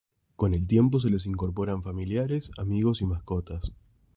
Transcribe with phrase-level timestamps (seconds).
[0.35, 3.71] Con el tiempo se les incorporan familiares, amigos y mascotas.